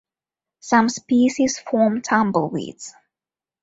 [0.61, 2.95] Some species form tumbleweeds.